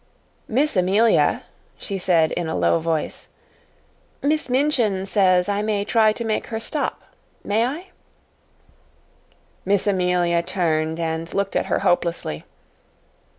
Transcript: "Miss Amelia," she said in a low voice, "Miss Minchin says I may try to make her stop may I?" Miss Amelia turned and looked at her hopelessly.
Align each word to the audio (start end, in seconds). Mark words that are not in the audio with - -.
"Miss 0.47 0.75
Amelia," 0.75 1.43
she 1.77 1.99
said 1.99 2.31
in 2.31 2.47
a 2.47 2.55
low 2.55 2.79
voice, 2.79 3.27
"Miss 4.23 4.49
Minchin 4.49 5.05
says 5.05 5.47
I 5.47 5.61
may 5.61 5.85
try 5.85 6.11
to 6.11 6.23
make 6.25 6.47
her 6.47 6.59
stop 6.59 7.03
may 7.43 7.63
I?" 7.67 7.89
Miss 9.63 9.85
Amelia 9.85 10.41
turned 10.41 10.99
and 10.99 11.31
looked 11.35 11.55
at 11.55 11.67
her 11.67 11.81
hopelessly. 11.85 12.45